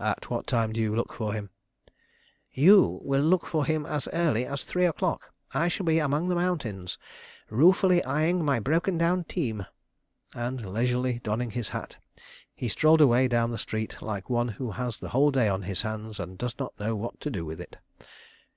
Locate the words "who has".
14.48-14.98